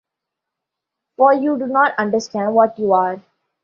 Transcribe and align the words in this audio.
For 1.17 1.31
you 1.31 1.59
do 1.59 1.67
not 1.67 1.93
understand 1.99 2.55
what 2.55 2.79
you 2.79 2.91
are. 2.93 3.21